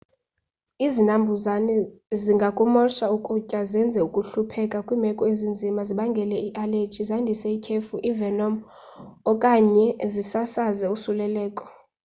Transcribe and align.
izinambuzane 0.85 1.75
zingakumosha 2.21 3.05
ukutya 3.17 3.59
zenze 3.71 3.99
ukuhlupheka 4.07 4.77
kwimeko 4.87 5.21
ezinzima 5.31 5.81
zibangele 5.89 6.37
ialeji 6.49 7.01
zandise 7.09 7.47
ithyefu 7.57 7.95
ivenom 8.09 8.53
okanye 9.31 9.87
zisasaze 10.13 10.83
ulosuleleko 10.87 11.63